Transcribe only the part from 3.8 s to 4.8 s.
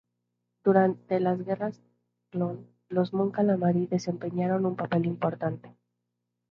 desempeñaron un